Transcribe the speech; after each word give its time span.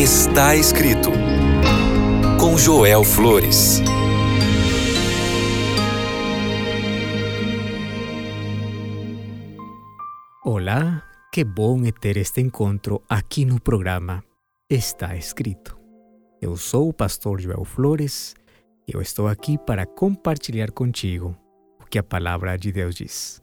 Está 0.00 0.56
escrito 0.56 1.10
com 2.40 2.56
Joel 2.56 3.04
Flores. 3.04 3.82
Olá, 10.42 11.04
que 11.30 11.44
bom 11.44 11.84
é 11.84 11.92
ter 11.92 12.16
este 12.16 12.40
encontro 12.40 13.02
aqui 13.10 13.44
no 13.44 13.60
programa 13.60 14.24
Está 14.70 15.14
Escrito. 15.14 15.78
Eu 16.40 16.56
sou 16.56 16.88
o 16.88 16.94
pastor 16.94 17.38
Joel 17.38 17.66
Flores 17.66 18.34
e 18.88 18.96
eu 18.96 19.02
estou 19.02 19.28
aqui 19.28 19.58
para 19.58 19.84
compartilhar 19.84 20.70
contigo 20.70 21.36
o 21.78 21.84
que 21.84 21.98
a 21.98 22.02
palavra 22.02 22.56
de 22.56 22.72
Deus 22.72 22.94
diz. 22.94 23.42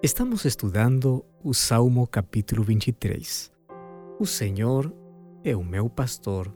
Estamos 0.00 0.44
estudando 0.44 1.24
o 1.42 1.52
Salmo 1.52 2.06
capítulo 2.06 2.62
23. 2.62 3.50
O 4.20 4.24
Senhor 4.24 4.99
é 5.44 5.56
o 5.56 5.64
meu 5.64 5.88
pastor, 5.88 6.54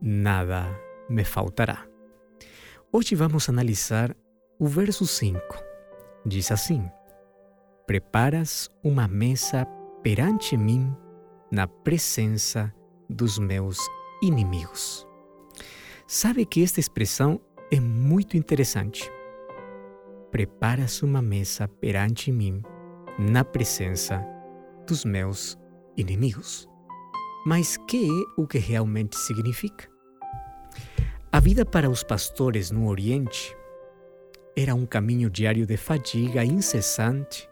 nada 0.00 0.66
me 1.08 1.24
faltará. 1.24 1.86
Hoje 2.92 3.14
vamos 3.14 3.48
analisar 3.48 4.14
o 4.58 4.66
verso 4.66 5.06
5. 5.06 5.40
Diz 6.26 6.52
assim: 6.52 6.88
Preparas 7.86 8.68
uma 8.84 9.08
mesa 9.08 9.66
perante 10.02 10.56
mim 10.56 10.94
na 11.50 11.66
presença 11.66 12.72
dos 13.08 13.38
meus 13.38 13.78
inimigos. 14.22 15.06
Sabe 16.06 16.44
que 16.44 16.62
esta 16.62 16.80
expressão 16.80 17.40
é 17.72 17.80
muito 17.80 18.36
interessante. 18.36 19.10
Preparas 20.30 21.02
uma 21.02 21.22
mesa 21.22 21.66
perante 21.66 22.30
mim 22.30 22.62
na 23.18 23.44
presença 23.44 24.24
dos 24.86 25.04
meus 25.04 25.58
inimigos. 25.96 26.69
Mas 27.44 27.78
que 27.78 28.06
é 28.06 28.40
o 28.40 28.46
que 28.46 28.58
realmente 28.58 29.16
significa? 29.16 29.88
A 31.32 31.40
vida 31.40 31.64
para 31.64 31.88
os 31.88 32.02
pastores 32.02 32.70
no 32.70 32.86
Oriente 32.86 33.56
era 34.54 34.74
um 34.74 34.84
caminho 34.84 35.30
diário 35.30 35.64
de 35.64 35.76
fadiga 35.78 36.44
incessante 36.44 37.48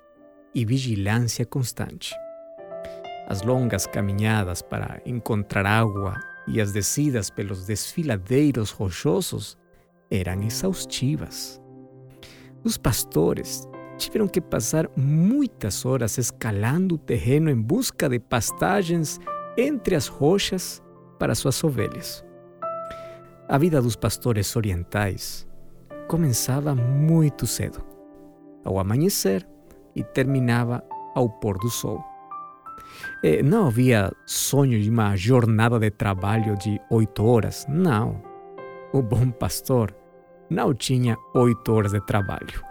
e 0.54 0.62
vigilância 0.62 1.46
constante. 1.46 2.14
As 3.26 3.40
longas 3.40 3.86
caminhadas 3.86 4.60
para 4.60 5.00
encontrar 5.06 5.64
água 5.64 6.20
e 6.46 6.60
as 6.60 6.70
descidas 6.70 7.30
pelos 7.30 7.64
desfiladeiros 7.64 8.70
rochosos 8.70 9.56
eram 10.10 10.42
exaustivas. 10.42 11.62
Os 12.62 12.76
pastores 12.76 13.66
tiveram 13.96 14.28
que 14.28 14.40
passar 14.40 14.90
muitas 14.94 15.86
horas 15.86 16.18
escalando 16.18 16.96
o 16.96 16.98
terreno 16.98 17.48
em 17.48 17.60
busca 17.60 18.06
de 18.06 18.18
pastagens 18.18 19.18
entre 19.58 19.96
as 19.96 20.06
rochas 20.06 20.80
para 21.18 21.34
suas 21.34 21.62
ovelhas. 21.64 22.24
A 23.48 23.58
vida 23.58 23.82
dos 23.82 23.96
pastores 23.96 24.54
orientais 24.54 25.48
começava 26.06 26.76
muito 26.76 27.44
cedo, 27.44 27.84
ao 28.64 28.78
amanhecer, 28.78 29.46
e 29.96 30.04
terminava 30.04 30.84
ao 31.14 31.28
pôr 31.28 31.58
do 31.58 31.68
sol. 31.68 32.00
E 33.24 33.42
não 33.42 33.66
havia 33.66 34.12
sonho 34.24 34.80
de 34.80 34.88
uma 34.88 35.16
jornada 35.16 35.78
de 35.80 35.90
trabalho 35.90 36.56
de 36.56 36.80
oito 36.88 37.24
horas, 37.24 37.66
não. 37.68 38.22
O 38.92 39.02
bom 39.02 39.28
pastor 39.30 39.92
não 40.48 40.72
tinha 40.72 41.16
oito 41.34 41.72
horas 41.72 41.92
de 41.92 42.00
trabalho. 42.06 42.62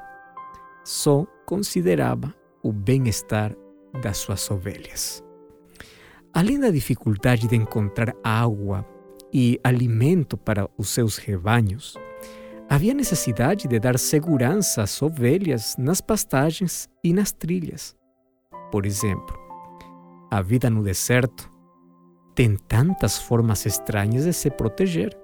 Só 0.85 1.25
considerava 1.45 2.33
o 2.63 2.72
bem-estar 2.72 3.53
das 4.01 4.17
suas 4.17 4.49
ovelhas. 4.49 5.27
Além 6.38 6.59
da 6.59 6.69
dificuldade 6.69 7.47
de 7.47 7.55
encontrar 7.55 8.16
água 8.23 8.85
e 9.33 9.59
alimento 9.63 10.38
para 10.38 10.69
os 10.77 10.89
seus 10.89 11.17
rebanhos, 11.17 11.95
havia 12.69 12.94
necessidade 12.94 13.67
de 13.67 13.79
dar 13.79 13.97
segurança 13.97 14.84
às 14.84 15.01
ovelhas 15.01 15.75
nas 15.79 16.00
pastagens 16.00 16.88
e 17.03 17.12
nas 17.12 17.31
trilhas. 17.31 17.95
Por 18.72 18.85
exemplo, 18.85 19.35
a 20.29 20.39
vida 20.39 20.69
no 20.69 20.84
deserto 20.84 21.51
tem 22.35 22.56
tantas 22.56 23.17
formas 23.17 23.66
estranhas 23.66 24.25
de 24.25 24.33
se 24.33 24.51
proteger. 24.51 25.17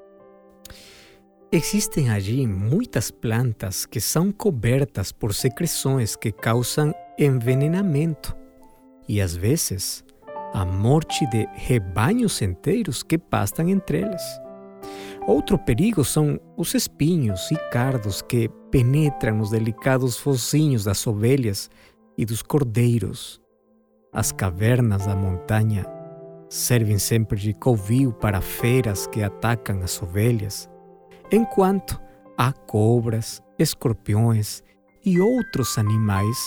Existem 1.52 2.10
allí 2.10 2.48
muitas 2.48 3.12
plantas 3.12 3.86
que 3.86 4.02
são 4.02 4.32
cobertas 4.32 5.12
por 5.12 5.32
secreções 5.32 6.16
que 6.16 6.32
causam 6.32 6.92
envenenamento 7.20 8.36
e 9.08 9.22
às 9.22 9.36
vezes 9.36 10.04
a 10.54 10.64
morte 10.64 11.26
de 11.28 11.48
rebanhos 11.54 12.42
inteiros 12.42 13.02
que 13.02 13.18
pastam 13.18 13.68
entre 13.68 14.02
eles. 14.02 14.22
Outro 15.26 15.58
perigo 15.58 16.04
são 16.04 16.40
os 16.56 16.74
espinhos 16.74 17.50
e 17.52 17.56
cardos 17.72 18.22
que 18.22 18.50
penetram 18.70 19.38
nos 19.38 19.50
delicados 19.50 20.18
focinhos 20.18 20.84
das 20.84 21.06
ovelhas 21.08 21.70
e 22.18 22.26
dos 22.26 22.42
cordeiros. 22.42 23.42
As 24.12 24.32
cavernas 24.32 25.06
da 25.08 25.16
montanha 25.16 25.86
servem 26.50 27.00
sempre 27.00 27.40
de 27.40 27.54
covil 27.54 28.14
para 28.14 28.42
feras 28.42 29.08
que 29.08 29.24
atacam 29.24 29.82
as 29.82 30.00
ovelhas, 30.02 30.70
enquanto 31.32 32.00
há 32.38 32.52
cobras, 32.52 33.42
escorpiões 33.58 34.62
e 35.04 35.20
outros 35.20 35.78
animais 35.78 36.38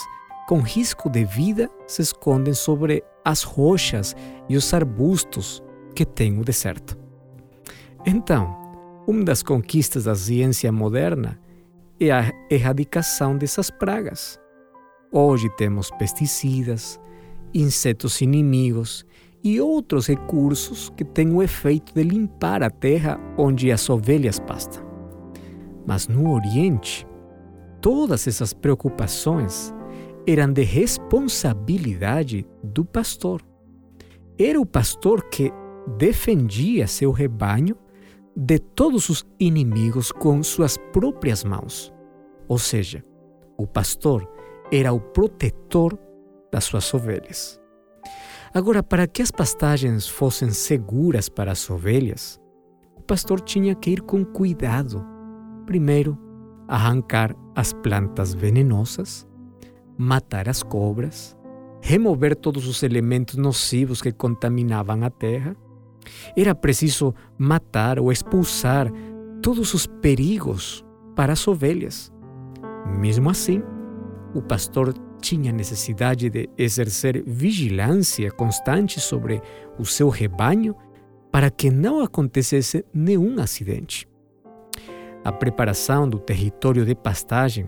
com 0.47 0.61
risco 0.61 1.09
de 1.09 1.25
vida 1.25 1.69
se 1.87 2.01
escondem 2.01 2.53
sobre 2.53 3.03
as 3.27 3.43
rochas 3.43 4.15
e 4.47 4.55
os 4.55 4.73
arbustos 4.73 5.61
que 5.93 6.05
tem 6.05 6.39
o 6.39 6.45
deserto. 6.45 6.97
Então, 8.05 8.55
uma 9.05 9.25
das 9.25 9.43
conquistas 9.43 10.05
da 10.05 10.15
ciência 10.15 10.71
moderna 10.71 11.37
é 11.99 12.09
a 12.09 12.31
erradicação 12.49 13.37
dessas 13.37 13.69
pragas. 13.69 14.39
Hoje 15.11 15.49
temos 15.57 15.91
pesticidas, 15.91 16.97
insetos 17.53 18.21
inimigos 18.21 19.05
e 19.43 19.59
outros 19.59 20.07
recursos 20.07 20.89
que 20.95 21.03
têm 21.03 21.33
o 21.33 21.43
efeito 21.43 21.93
de 21.93 22.03
limpar 22.03 22.63
a 22.63 22.69
terra 22.69 23.19
onde 23.37 23.73
as 23.73 23.89
ovelhas 23.89 24.39
pastam. 24.39 24.85
Mas 25.85 26.07
no 26.07 26.31
Oriente, 26.31 27.05
todas 27.81 28.25
essas 28.25 28.53
preocupações 28.53 29.73
eram 30.27 30.51
de 30.51 30.63
responsabilidade 30.63 32.45
do 32.61 32.83
pastor. 32.83 33.41
Era 34.37 34.59
o 34.59 34.65
pastor 34.65 35.29
que 35.29 35.51
defendia 35.97 36.85
seu 36.85 37.11
rebanho 37.11 37.77
de 38.35 38.59
todos 38.59 39.09
os 39.09 39.25
inimigos 39.39 40.11
com 40.11 40.43
suas 40.43 40.77
próprias 40.91 41.45
mãos. 41.45 41.93
Ou 42.47 42.59
seja, 42.59 43.03
o 43.57 43.65
pastor 43.65 44.29
era 44.71 44.91
o 44.91 44.99
protetor 44.99 45.97
das 46.51 46.65
suas 46.65 46.93
ovelhas. 46.93 47.59
Agora, 48.53 48.83
para 48.83 49.07
que 49.07 49.21
as 49.21 49.31
pastagens 49.31 50.07
fossem 50.07 50.49
seguras 50.49 51.29
para 51.29 51.53
as 51.53 51.69
ovelhas, 51.69 52.39
o 52.95 53.01
pastor 53.01 53.39
tinha 53.39 53.73
que 53.73 53.91
ir 53.91 54.01
com 54.01 54.25
cuidado. 54.25 55.03
Primeiro, 55.65 56.17
arrancar 56.67 57.35
as 57.55 57.73
plantas 57.73 58.33
venenosas, 58.33 59.27
matar 59.97 60.47
as 60.47 60.61
cobras, 60.61 61.35
remover 61.81 62.35
todos 62.35 62.67
os 62.67 62.83
elementos 62.83 63.35
nocivos 63.35 64.01
que 64.01 64.11
contaminavam 64.11 65.03
a 65.03 65.09
terra. 65.09 65.55
Era 66.35 66.53
preciso 66.55 67.13
matar 67.37 67.99
ou 67.99 68.11
expulsar 68.11 68.91
todos 69.41 69.73
os 69.73 69.87
perigos 69.87 70.85
para 71.15 71.33
as 71.33 71.47
ovelhas. 71.47 72.11
Mesmo 72.99 73.29
assim, 73.29 73.61
o 74.33 74.41
pastor 74.41 74.93
tinha 75.21 75.51
necessidade 75.51 76.29
de 76.29 76.49
exercer 76.57 77.23
vigilância 77.25 78.31
constante 78.31 78.99
sobre 78.99 79.41
o 79.77 79.85
seu 79.85 80.09
rebanho 80.09 80.75
para 81.31 81.49
que 81.49 81.69
não 81.69 82.01
acontecesse 82.01 82.85
nenhum 82.93 83.39
acidente. 83.39 84.07
A 85.23 85.31
preparação 85.31 86.07
do 86.07 86.19
território 86.19 86.85
de 86.85 86.95
pastagem 86.95 87.67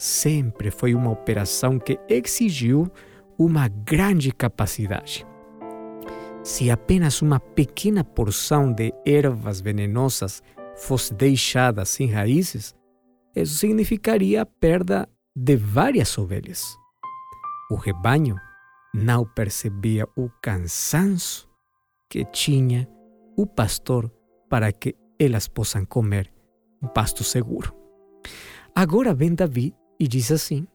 sempre 0.00 0.70
foi 0.70 0.94
uma 0.94 1.10
operação 1.10 1.78
que 1.78 2.00
exigiu 2.08 2.90
uma 3.38 3.68
grande 3.68 4.32
capacidade. 4.32 5.26
Se 6.42 6.70
apenas 6.70 7.20
uma 7.20 7.38
pequena 7.38 8.02
porção 8.02 8.72
de 8.72 8.94
ervas 9.04 9.60
venenosas 9.60 10.42
fosse 10.74 11.12
deixada 11.12 11.84
sem 11.84 12.06
raízes, 12.06 12.74
isso 13.36 13.56
significaria 13.56 14.40
a 14.40 14.46
perda 14.46 15.06
de 15.36 15.54
várias 15.54 16.16
ovelhas. 16.16 16.64
O 17.70 17.74
rebanho 17.74 18.36
não 18.94 19.26
percebia 19.26 20.08
o 20.16 20.30
cansaço 20.42 21.46
que 22.08 22.24
tinha 22.24 22.88
o 23.36 23.46
pastor 23.46 24.10
para 24.48 24.72
que 24.72 24.96
elas 25.18 25.46
possam 25.46 25.84
comer 25.84 26.32
um 26.82 26.88
pasto 26.88 27.22
seguro. 27.22 27.74
Agora 28.74 29.12
vem 29.12 29.34
Davi 29.34 29.74
e 30.00 30.08
diz 30.08 30.32
assim: 30.32 30.66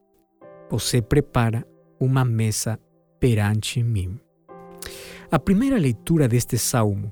Você 0.70 1.02
prepara 1.02 1.68
uma 2.00 2.24
mesa 2.24 2.80
perante 3.20 3.82
mim. 3.82 4.20
A 5.32 5.40
primeira 5.40 5.78
leitura 5.78 6.28
deste 6.28 6.58
salmo 6.60 7.12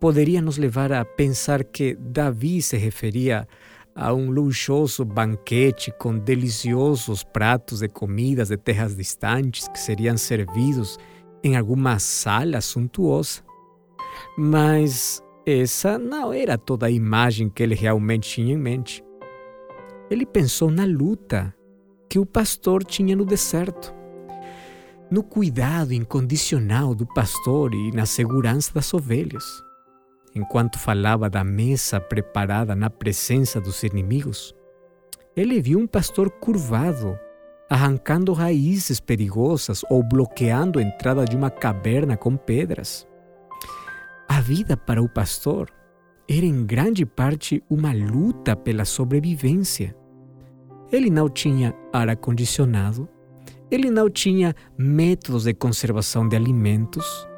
poderia 0.00 0.42
nos 0.42 0.58
levar 0.58 0.92
a 0.92 1.04
pensar 1.04 1.62
que 1.62 1.94
Davi 1.94 2.60
se 2.60 2.76
referia 2.76 3.46
a 3.94 4.12
um 4.12 4.30
luxuoso 4.30 5.04
banquete 5.04 5.90
com 5.98 6.18
deliciosos 6.18 7.24
pratos 7.24 7.80
de 7.80 7.88
comidas 7.88 8.48
de 8.48 8.56
terras 8.58 8.94
distantes 8.94 9.68
que 9.68 9.78
seriam 9.78 10.18
servidos 10.18 10.98
em 11.42 11.56
alguma 11.56 11.98
sala 11.98 12.60
suntuosa. 12.60 13.40
Mas 14.36 15.22
essa 15.46 15.96
não 15.96 16.32
era 16.32 16.58
toda 16.58 16.86
a 16.86 16.90
imagem 16.90 17.48
que 17.48 17.62
ele 17.62 17.74
realmente 17.74 18.28
tinha 18.28 18.52
em 18.52 18.58
mente. 18.58 19.05
Ele 20.10 20.24
pensou 20.24 20.70
na 20.70 20.84
luta 20.84 21.54
que 22.08 22.18
o 22.18 22.26
pastor 22.26 22.84
tinha 22.84 23.16
no 23.16 23.24
deserto, 23.24 23.94
no 25.10 25.22
cuidado 25.22 25.92
incondicional 25.92 26.94
do 26.94 27.06
pastor 27.06 27.74
e 27.74 27.90
na 27.92 28.06
segurança 28.06 28.72
das 28.72 28.92
ovelhas 28.94 29.44
enquanto 30.36 30.78
falava 30.78 31.30
da 31.30 31.42
mesa 31.42 31.98
preparada 31.98 32.76
na 32.76 32.90
presença 32.90 33.58
dos 33.58 33.82
inimigos, 33.82 34.54
ele 35.34 35.60
viu 35.62 35.78
um 35.78 35.86
pastor 35.86 36.30
curvado, 36.30 37.18
arrancando 37.70 38.34
raízes 38.34 39.00
perigosas 39.00 39.82
ou 39.88 40.02
bloqueando 40.02 40.78
a 40.78 40.82
entrada 40.82 41.24
de 41.24 41.34
uma 41.34 41.50
caverna 41.50 42.16
com 42.18 42.36
pedras. 42.36 43.08
A 44.28 44.40
vida 44.40 44.76
para 44.76 45.02
o 45.02 45.08
pastor 45.08 45.70
era 46.28 46.44
em 46.44 46.66
grande 46.66 47.06
parte 47.06 47.62
uma 47.70 47.92
luta 47.92 48.56
pela 48.56 48.84
sobrevivência. 48.84 49.94
Ele 50.90 51.08
não 51.10 51.28
tinha 51.28 51.74
ar-condicionado, 51.92 53.08
ele 53.70 53.90
não 53.90 54.10
tinha 54.10 54.54
métodos 54.76 55.44
de 55.44 55.54
conservação 55.54 56.28
de 56.28 56.36
alimentos, 56.36 57.28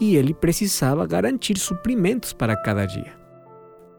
e 0.00 0.16
ele 0.16 0.34
precisava 0.34 1.06
garantir 1.06 1.56
suprimentos 1.56 2.32
para 2.32 2.56
cada 2.56 2.86
dia. 2.86 3.16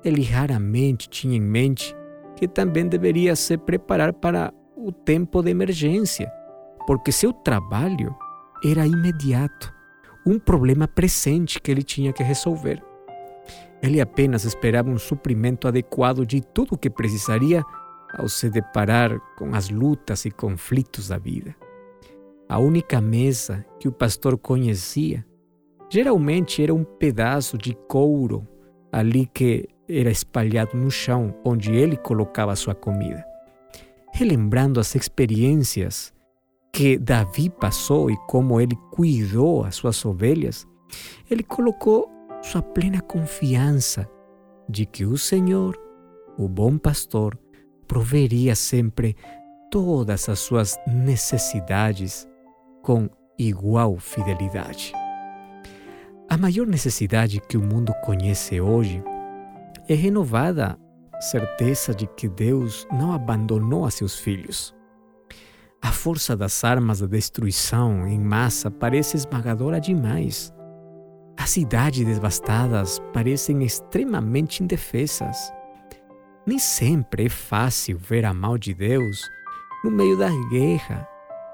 Ele 0.03 0.23
raramente 0.23 1.07
tinha 1.07 1.37
em 1.37 1.41
mente 1.41 1.95
que 2.35 2.47
também 2.47 2.87
deveria 2.87 3.35
se 3.35 3.57
preparar 3.57 4.11
para 4.11 4.53
o 4.75 4.91
tempo 4.91 5.41
de 5.41 5.51
emergência, 5.51 6.29
porque 6.85 7.11
seu 7.11 7.31
trabalho 7.31 8.13
era 8.65 8.85
imediato, 8.85 9.73
um 10.25 10.37
problema 10.37 10.87
presente 10.87 11.61
que 11.61 11.71
ele 11.71 11.83
tinha 11.83 12.11
que 12.11 12.23
resolver. 12.23 12.83
Ele 13.83 14.01
apenas 14.01 14.45
esperava 14.45 14.89
um 14.89 14.97
suprimento 14.97 15.67
adequado 15.67 16.25
de 16.25 16.41
tudo 16.41 16.73
o 16.73 16.77
que 16.77 16.89
precisaria 16.89 17.63
ao 18.17 18.27
se 18.27 18.49
deparar 18.49 19.19
com 19.37 19.53
as 19.53 19.69
lutas 19.69 20.25
e 20.25 20.31
conflitos 20.31 21.09
da 21.09 21.19
vida. 21.19 21.55
A 22.49 22.57
única 22.57 22.99
mesa 22.99 23.63
que 23.79 23.87
o 23.87 23.91
pastor 23.91 24.37
conhecia 24.37 25.25
Geralmente 25.93 26.63
era 26.63 26.73
um 26.73 26.83
pedaço 26.83 27.55
de 27.55 27.75
couro 27.87 28.47
ali 28.91 29.27
que 29.27 29.69
era 29.87 30.09
espalhado 30.09 30.75
no 30.75 30.89
chão 30.89 31.35
onde 31.45 31.71
ele 31.71 31.95
colocava 31.95 32.55
sua 32.55 32.73
comida. 32.73 33.23
Relembrando 34.11 34.79
as 34.79 34.95
experiências 34.95 36.11
que 36.73 36.97
Davi 36.97 37.47
passou 37.47 38.09
e 38.09 38.17
como 38.27 38.59
ele 38.59 38.75
cuidou 38.91 39.63
as 39.63 39.75
suas 39.75 40.03
ovelhas, 40.03 40.67
ele 41.29 41.43
colocou 41.43 42.09
sua 42.43 42.61
plena 42.61 43.01
confiança 43.01 44.07
de 44.69 44.85
que 44.85 45.05
o 45.05 45.17
Senhor, 45.17 45.75
o 46.37 46.47
bom 46.47 46.77
pastor, 46.77 47.39
proveria 47.87 48.53
sempre 48.53 49.15
todas 49.71 50.27
as 50.29 50.39
suas 50.39 50.77
necessidades 50.85 52.27
com 52.83 53.09
igual 53.39 53.97
fidelidade. 53.97 54.93
A 56.29 56.37
maior 56.37 56.67
necessidade 56.67 57.39
que 57.39 57.57
o 57.57 57.61
mundo 57.61 57.93
conhece 58.03 58.59
hoje 58.59 59.01
é 59.87 59.93
renovada 59.93 60.77
certeza 61.21 61.93
de 61.93 62.05
que 62.07 62.27
Deus 62.27 62.85
não 62.91 63.13
abandonou 63.13 63.85
a 63.85 63.91
seus 63.91 64.17
filhos. 64.17 64.75
A 65.81 65.91
força 65.91 66.35
das 66.35 66.63
armas 66.63 66.99
da 66.99 67.07
destruição 67.07 68.05
em 68.07 68.19
massa 68.19 68.69
parece 68.69 69.15
esmagadora 69.15 69.79
demais. 69.79 70.53
As 71.37 71.49
cidades 71.49 72.05
devastadas 72.05 72.99
parecem 73.11 73.63
extremamente 73.63 74.63
indefesas. 74.63 75.51
Nem 76.45 76.59
sempre 76.59 77.25
é 77.25 77.29
fácil 77.29 77.97
ver 77.97 78.25
a 78.25 78.33
mão 78.33 78.57
de 78.57 78.73
Deus 78.73 79.21
no 79.83 79.91
meio 79.91 80.17
da 80.17 80.29
guerra 80.49 81.07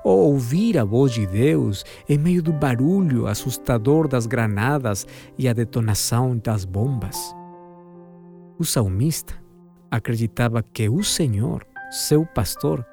ou 0.03 0.31
ouvir 0.31 0.77
a 0.77 0.83
voz 0.83 1.11
de 1.11 1.25
Deus 1.25 1.83
em 2.07 2.17
meio 2.17 2.41
do 2.41 2.53
barulho 2.53 3.27
assustador 3.27 4.07
das 4.07 4.25
granadas 4.25 5.05
e 5.37 5.47
a 5.47 5.53
detonação 5.53 6.37
das 6.37 6.65
bombas. 6.65 7.35
O 8.57 8.65
salmista 8.65 9.33
acreditava 9.89 10.63
que 10.63 10.89
o 10.89 11.03
Senhor, 11.03 11.65
seu 11.89 12.25
pastor, 12.25 12.85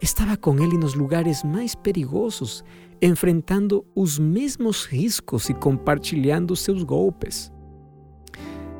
estava 0.00 0.36
com 0.36 0.58
ele 0.58 0.76
nos 0.76 0.94
lugares 0.94 1.42
mais 1.42 1.74
perigosos, 1.74 2.64
enfrentando 3.06 3.84
os 3.94 4.18
mesmos 4.18 4.86
riscos 4.86 5.50
e 5.50 5.54
compartilhando 5.54 6.56
seus 6.56 6.82
golpes. 6.82 7.52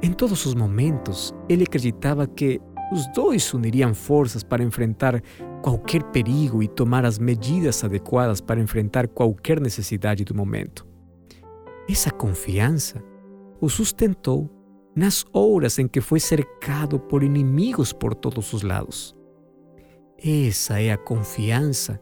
Em 0.03 0.12
todos 0.12 0.47
os 0.47 0.55
momentos, 0.55 1.35
ele 1.49 1.65
acreditava 1.65 2.26
que 2.26 2.61
os 2.91 3.06
dois 3.09 3.53
uniriam 3.53 3.93
forças 3.94 4.43
para 4.43 4.62
enfrentar 4.62 5.23
qualquer 5.62 6.03
perigo 6.05 6.62
e 6.62 6.69
tomar 6.69 7.05
as 7.05 7.19
medidas 7.19 7.82
adequadas 7.85 8.41
para 8.41 8.61
enfrentar 8.61 9.09
qualquer 9.09 9.61
necessidade 9.61 10.25
do 10.25 10.35
momento. 10.35 10.87
Essa 11.88 12.11
confiança 12.11 13.03
o 13.61 13.69
sustentou 13.69 14.50
nas 14.97 15.25
horas 15.32 15.79
em 15.79 15.88
que 15.88 16.00
foi 16.00 16.20
cercado 16.20 16.99
por 16.99 17.23
inimigos 17.23 17.93
por 17.93 18.15
todos 18.15 18.53
os 18.53 18.62
lados. 18.62 19.15
Essa 20.19 20.81
é 20.81 20.93
a 20.93 20.97
confiança 20.97 22.00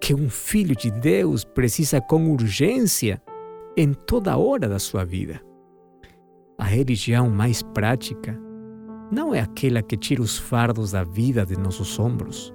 que 0.00 0.14
um 0.14 0.28
filho 0.28 0.74
de 0.76 0.90
Deus 0.90 1.44
precisa 1.44 2.00
com 2.00 2.30
urgência 2.30 3.20
em 3.76 3.92
toda 3.92 4.36
hora 4.36 4.68
da 4.68 4.78
sua 4.78 5.04
vida. 5.04 5.40
A 6.58 6.64
religião 6.64 7.28
mais 7.28 7.62
prática 7.62 8.38
não 9.10 9.34
é 9.34 9.40
aquela 9.40 9.82
que 9.82 9.96
tira 9.96 10.22
os 10.22 10.38
fardos 10.38 10.92
da 10.92 11.04
vida 11.04 11.44
de 11.44 11.56
nossos 11.56 11.98
ombros. 11.98 12.52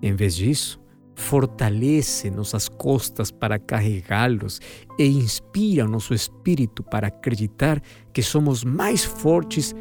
Em 0.00 0.14
vez 0.14 0.36
disso, 0.36 0.80
fortalece-nos 1.16 2.54
as 2.54 2.68
costas 2.68 3.30
para 3.30 3.58
carregá-los 3.58 4.60
e 4.98 5.06
inspira 5.06 5.86
nosso 5.86 6.14
espírito 6.14 6.82
para 6.82 7.08
acreditar 7.08 7.80
que 8.12 8.22
somos 8.22 8.62
mais 8.62 9.04
fortes 9.04 9.74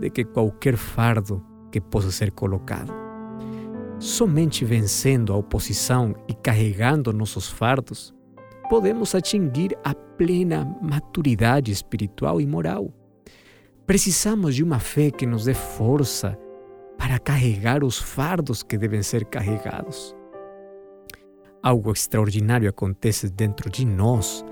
do 0.00 0.10
que 0.10 0.24
qualquer 0.24 0.76
fardo 0.76 1.44
que 1.70 1.80
possa 1.80 2.10
ser 2.10 2.30
colocado. 2.30 3.07
Somente 3.98 4.64
vencendo 4.64 5.32
a 5.32 5.36
oposição 5.36 6.14
e 6.28 6.34
carregando 6.34 7.12
nossos 7.12 7.48
fardos, 7.48 8.14
podemos 8.70 9.12
atingir 9.12 9.76
a 9.82 9.92
plena 9.92 10.64
maturidade 10.80 11.72
espiritual 11.72 12.40
e 12.40 12.46
moral. 12.46 12.92
Precisamos 13.86 14.54
de 14.54 14.62
uma 14.62 14.78
fé 14.78 15.10
que 15.10 15.26
nos 15.26 15.46
dê 15.46 15.54
força 15.54 16.38
para 16.96 17.18
carregar 17.18 17.82
os 17.82 17.98
fardos 17.98 18.62
que 18.62 18.78
devem 18.78 19.02
ser 19.02 19.24
carregados. 19.24 20.14
Algo 21.60 21.90
extraordinário 21.90 22.68
acontece 22.68 23.28
dentro 23.28 23.68
de 23.68 23.84
nós 23.84 24.44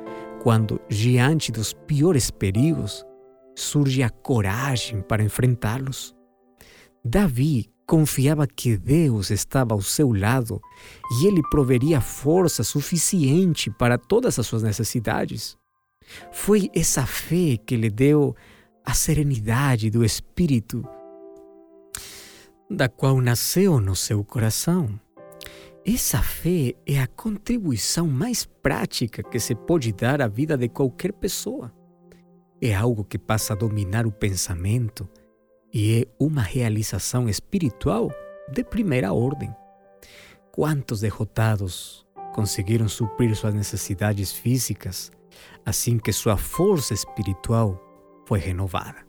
quando, 0.43 0.81
diante 0.89 1.53
dos 1.53 1.73
piores 1.73 2.33
perigos, 2.33 3.07
surge 3.55 4.03
a 4.03 4.11
coragem 4.11 5.03
para 5.03 5.23
enfrentá-los. 5.23 6.17
Davi 7.05 7.71
confiava 7.87 8.47
que 8.47 8.77
Deus 8.77 9.31
estava 9.31 9.73
ao 9.73 9.81
seu 9.81 10.13
lado 10.13 10.61
e 11.13 11.27
ele 11.27 11.41
proveria 11.49 12.01
força 12.01 12.65
suficiente 12.65 13.71
para 13.71 13.97
todas 13.97 14.39
as 14.39 14.47
suas 14.47 14.63
necessidades. 14.63 15.57
Foi 16.33 16.69
essa 16.75 17.07
fé 17.07 17.57
que 17.57 17.77
lhe 17.77 17.91
deu 17.91 18.35
a 18.85 18.93
serenidade 18.93 19.91
do 19.91 20.05
espírito, 20.05 20.85
da 22.71 22.89
qual 22.89 23.21
nasceu 23.21 23.81
no 23.81 23.95
seu 23.95 24.25
coração. 24.25 25.01
Essa 25.85 26.21
fé 26.21 26.75
é 26.85 27.01
a 27.01 27.07
contribuição 27.07 28.09
mais 28.09 28.45
prática 28.45 29.23
que 29.23 29.39
se 29.39 29.55
pode 29.55 29.93
dar 29.93 30.21
à 30.21 30.27
vida 30.27 30.57
de 30.57 30.69
qualquer 30.69 31.13
pessoa. 31.13 31.73
É 32.61 32.75
algo 32.75 33.05
que 33.05 33.19
passa 33.19 33.53
a 33.53 33.57
dominar 33.57 34.07
o 34.07 34.11
pensamento 34.11 35.09
e 35.79 36.01
é 36.01 36.07
uma 36.19 36.41
realização 36.41 37.29
espiritual 37.29 38.11
de 38.51 38.65
primeira 38.65 39.13
ordem. 39.13 39.55
Quantos 40.51 41.01
derrotados 41.01 42.07
conseguiram 42.35 42.89
suprir 42.89 43.37
suas 43.37 43.53
necessidades 43.53 44.33
físicas 44.33 45.13
assim 45.67 45.99
que 45.99 46.15
sua 46.15 46.39
força 46.39 46.95
espiritual 46.95 47.79
foi 48.25 48.39
renovada. 48.39 49.07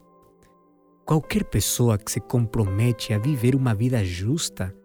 Qualquer 1.06 1.46
pessoa 1.46 1.98
que 1.98 2.12
se 2.12 2.20
compromete 2.20 3.14
a 3.14 3.18
viver 3.18 3.56
uma 3.56 3.74
vida 3.74 4.04
justa, 4.04 4.76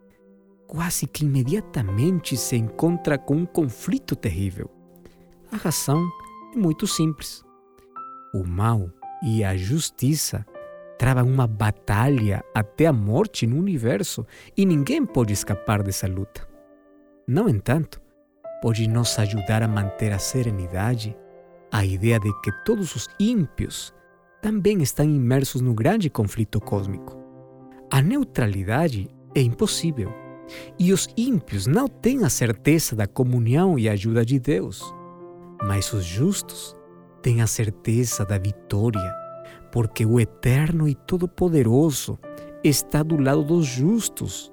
quase 0.69 1.05
que 1.09 1.25
imediatamente 1.25 2.37
se 2.37 2.55
encontra 2.55 3.19
com 3.19 3.35
um 3.35 3.45
conflito 3.45 4.15
terrível. 4.15 4.71
A 5.51 5.57
razão 5.57 6.09
é 6.55 6.57
muito 6.57 6.87
simples. 6.87 7.43
O 8.33 8.47
mal 8.47 8.89
e 9.21 9.43
a 9.43 9.57
justiça 9.57 10.47
travam 11.02 11.25
uma 11.25 11.49
batalha 11.49 12.44
até 12.54 12.87
a 12.87 12.92
morte 12.92 13.44
no 13.44 13.59
universo 13.59 14.25
e 14.56 14.64
ninguém 14.64 15.04
pode 15.04 15.32
escapar 15.32 15.82
dessa 15.82 16.06
luta. 16.06 16.47
No 17.26 17.49
entanto, 17.49 18.00
pode 18.62 18.87
nos 18.87 19.18
ajudar 19.18 19.64
a 19.64 19.66
manter 19.66 20.12
a 20.12 20.21
serenidade 20.21 21.16
a 21.73 21.85
ideia 21.85 22.21
de 22.21 22.32
que 22.42 22.52
todos 22.64 22.94
os 22.94 23.09
ímpios 23.18 23.92
também 24.40 24.80
estão 24.80 25.04
imersos 25.04 25.61
no 25.61 25.75
grande 25.75 26.09
conflito 26.09 26.61
cósmico. 26.61 27.18
A 27.90 28.00
neutralidade 28.00 29.09
é 29.35 29.40
impossível 29.40 30.12
e 30.78 30.92
os 30.92 31.09
ímpios 31.16 31.66
não 31.66 31.88
têm 31.88 32.23
a 32.23 32.30
certeza 32.30 32.94
da 32.94 33.09
comunhão 33.09 33.76
e 33.76 33.88
ajuda 33.88 34.25
de 34.25 34.38
Deus. 34.38 34.80
Mas 35.64 35.92
os 35.92 36.04
justos 36.04 36.76
têm 37.21 37.42
a 37.42 37.49
certeza 37.49 38.25
da 38.25 38.38
vitória, 38.38 39.22
porque 39.73 40.05
o 40.05 40.21
Eterno 40.21 40.87
e 40.87 40.95
Todo-Poderoso 40.95 42.19
está 42.62 43.02
do 43.02 43.21
lado 43.21 43.43
dos 43.43 43.67
justos 43.67 44.52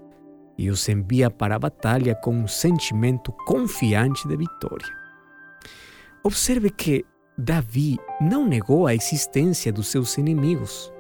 e 0.57 0.69
os 0.69 0.88
envia 0.89 1.29
para 1.29 1.55
a 1.55 1.59
batalha 1.59 2.15
com 2.15 2.33
um 2.33 2.47
sentimento 2.47 3.31
confiante 3.45 4.27
de 4.27 4.35
vitória. 4.35 4.88
Observe 6.23 6.69
que 6.69 7.05
Davi 7.38 7.97
não 8.19 8.47
negou 8.47 8.88
a 8.88 8.95
existência 8.95 9.71
dos 9.71 9.88
seus 9.88 10.17
inimigos, 10.17 10.91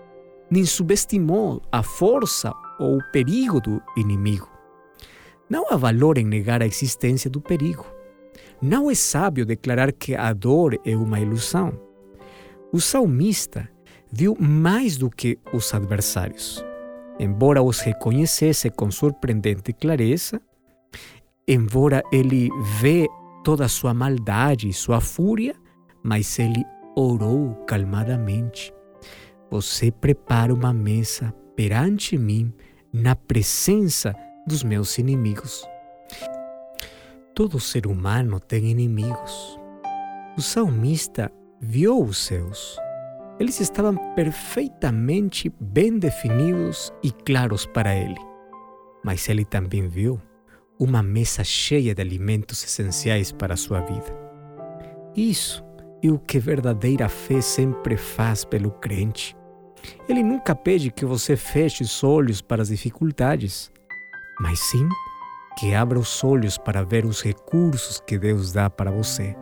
nem 0.51 0.65
subestimou 0.65 1.61
a 1.71 1.81
força 1.81 2.53
ou 2.79 2.97
o 2.97 3.11
perigo 3.11 3.59
do 3.59 3.81
inimigo. 3.97 4.49
Não 5.49 5.65
há 5.69 5.75
valor 5.75 6.17
em 6.17 6.25
negar 6.25 6.61
a 6.61 6.65
existência 6.65 7.29
do 7.29 7.41
perigo. 7.41 7.85
Não 8.61 8.89
é 8.89 8.95
sábio 8.95 9.45
declarar 9.45 9.91
que 9.91 10.15
a 10.15 10.31
dor 10.31 10.79
é 10.85 10.95
uma 10.95 11.19
ilusão. 11.19 11.79
O 12.71 12.79
salmista 12.79 13.69
viu 14.11 14.35
mais 14.39 14.97
do 14.97 15.09
que 15.09 15.37
os 15.53 15.73
adversários. 15.73 16.63
Embora 17.19 17.61
os 17.61 17.79
reconhecesse 17.81 18.69
com 18.69 18.89
surpreendente 18.89 19.73
clareza, 19.73 20.41
embora 21.47 22.01
ele 22.11 22.49
vê 22.79 23.07
toda 23.43 23.65
a 23.65 23.69
sua 23.69 23.93
maldade 23.93 24.69
e 24.69 24.73
sua 24.73 25.01
fúria, 25.01 25.55
mas 26.03 26.39
ele 26.39 26.65
orou 26.95 27.55
calmadamente. 27.67 28.73
Você 29.51 29.91
prepara 29.91 30.53
uma 30.53 30.73
mesa 30.73 31.33
perante 31.55 32.17
mim 32.17 32.53
na 32.93 33.15
presença 33.15 34.15
dos 34.47 34.63
meus 34.63 34.97
inimigos. 34.97 35.67
Todo 37.33 37.59
ser 37.59 37.87
humano 37.87 38.39
tem 38.39 38.65
inimigos. 38.69 39.59
O 40.37 40.41
salmista 40.41 41.31
viu 41.59 42.01
os 42.01 42.17
seus. 42.17 42.77
Eles 43.39 43.59
estavam 43.59 43.95
perfeitamente 44.15 45.51
bem 45.59 45.97
definidos 45.97 46.91
e 47.01 47.11
claros 47.11 47.65
para 47.65 47.95
ele. 47.95 48.19
Mas 49.03 49.29
ele 49.29 49.45
também 49.45 49.87
viu 49.87 50.21
uma 50.77 51.01
mesa 51.01 51.43
cheia 51.43 51.95
de 51.95 52.01
alimentos 52.01 52.63
essenciais 52.63 53.31
para 53.31 53.53
a 53.53 53.57
sua 53.57 53.79
vida. 53.81 54.13
Isso 55.15 55.63
e 56.01 56.09
o 56.09 56.17
que 56.17 56.39
verdadeira 56.39 57.09
fé 57.09 57.41
sempre 57.41 57.97
faz 57.97 58.45
pelo 58.45 58.71
crente. 58.71 59.35
Ele 60.07 60.23
nunca 60.23 60.55
pede 60.55 60.91
que 60.91 61.05
você 61.05 61.35
feche 61.35 61.83
os 61.83 62.03
olhos 62.03 62.41
para 62.41 62.61
as 62.61 62.69
dificuldades, 62.69 63.71
mas 64.39 64.59
sim 64.59 64.87
que 65.57 65.73
abra 65.73 65.99
os 65.99 66.23
olhos 66.23 66.57
para 66.57 66.83
ver 66.83 67.05
os 67.05 67.21
recursos 67.21 67.99
que 68.05 68.17
Deus 68.17 68.53
dá 68.53 68.69
para 68.69 68.91
você. 68.91 69.35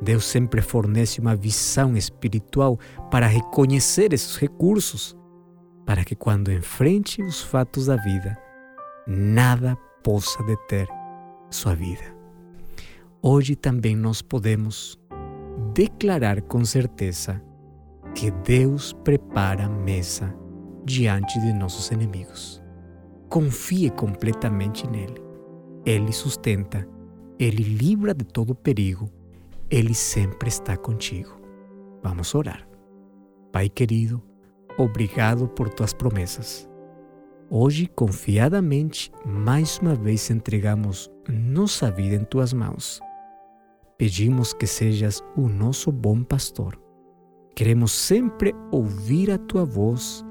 Deus 0.00 0.24
sempre 0.24 0.60
fornece 0.60 1.20
uma 1.20 1.34
visão 1.34 1.96
espiritual 1.96 2.78
para 3.10 3.26
reconhecer 3.26 4.12
esses 4.12 4.36
recursos, 4.36 5.16
para 5.84 6.04
que 6.04 6.14
quando 6.14 6.52
enfrente 6.52 7.22
os 7.22 7.42
fatos 7.42 7.86
da 7.86 7.96
vida, 7.96 8.36
nada 9.06 9.76
possa 10.02 10.42
deter 10.42 10.86
sua 11.50 11.74
vida. 11.74 12.14
Hoje 13.22 13.56
também 13.56 13.96
nós 13.96 14.20
podemos 14.20 14.98
declarar 15.72 16.42
com 16.42 16.64
certeza 16.64 17.42
que 18.14 18.30
Deus 18.30 18.92
prepara 18.92 19.66
a 19.66 19.68
mesa 19.68 20.34
diante 20.84 21.40
de 21.40 21.52
nossos 21.52 21.90
inimigos. 21.90 22.62
Confie 23.28 23.90
completamente 23.90 24.88
nele. 24.88 25.20
Ele 25.84 26.12
sustenta, 26.12 26.86
ele 27.38 27.62
livra 27.62 28.14
de 28.14 28.24
todo 28.24 28.54
perigo, 28.54 29.10
ele 29.70 29.94
sempre 29.94 30.48
está 30.48 30.76
contigo. 30.76 31.40
Vamos 32.02 32.34
orar. 32.34 32.68
Pai 33.52 33.68
querido, 33.68 34.22
obrigado 34.78 35.48
por 35.48 35.68
tuas 35.68 35.92
promessas. 35.92 36.68
Hoje, 37.48 37.86
confiadamente, 37.86 39.10
mais 39.24 39.78
uma 39.78 39.94
vez 39.94 40.30
entregamos 40.30 41.10
nossa 41.28 41.90
vida 41.90 42.16
em 42.16 42.24
tuas 42.24 42.52
mãos 42.52 43.00
pedimos 43.98 44.52
que 44.52 44.66
sejas 44.66 45.22
o 45.36 45.48
nosso 45.48 45.90
bom 45.90 46.22
pastor. 46.22 46.80
Queremos 47.54 47.92
sempre 47.92 48.54
ouvir 48.70 49.30
a 49.30 49.38
tua 49.38 49.64
voz 49.64 50.24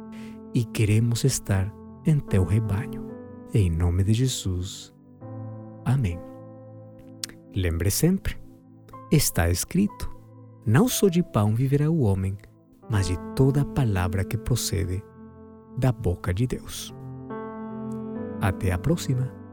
e 0.53 0.63
queremos 0.63 1.23
estar 1.23 1.73
em 2.05 2.19
teu 2.19 2.43
rebanho. 2.43 3.05
Em 3.53 3.69
nome 3.69 4.03
de 4.03 4.13
Jesus. 4.13 4.93
Amém. 5.83 6.19
Lembre 7.55 7.89
sempre, 7.89 8.37
está 9.11 9.49
escrito: 9.49 10.09
não 10.65 10.87
só 10.87 11.07
de 11.07 11.21
pão 11.21 11.53
viverá 11.53 11.89
o 11.89 12.01
homem, 12.01 12.37
mas 12.89 13.07
de 13.07 13.17
toda 13.35 13.65
palavra 13.65 14.23
que 14.23 14.37
procede 14.37 15.03
da 15.77 15.91
boca 15.91 16.33
de 16.33 16.47
Deus. 16.47 16.93
Até 18.41 18.71
a 18.71 18.77
próxima. 18.77 19.44